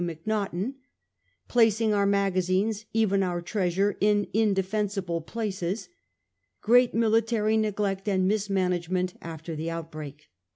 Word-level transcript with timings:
Macnaghten; 0.03 0.77
placing 1.47 1.93
our 1.93 2.07
magazines, 2.07 2.85
even 2.91 3.21
our 3.21 3.39
treasure, 3.39 3.97
in 4.01 4.25
indefensible 4.33 5.21
places; 5.21 5.89
great 6.59 6.95
military 6.95 7.55
neglect 7.55 8.09
and 8.09 8.27
mismanagement 8.27 9.13
after 9.21 9.55
the 9.55 9.69
outbreak. 9.69 10.31